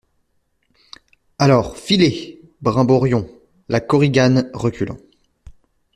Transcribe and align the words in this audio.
Alors, 1.37 1.77
filez, 1.77 2.41
brimborion! 2.61 3.29
LA 3.69 3.81
KORIGANE, 3.81 4.49
reculant. 4.51 4.97